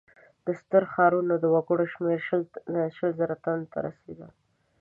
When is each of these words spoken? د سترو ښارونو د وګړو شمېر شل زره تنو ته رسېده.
د 0.45 0.47
سترو 0.59 0.91
ښارونو 0.93 1.33
د 1.39 1.45
وګړو 1.55 1.85
شمېر 1.93 2.19
شل 2.97 3.11
زره 3.19 3.35
تنو 3.43 3.65
ته 3.71 3.77
رسېده. 3.87 4.27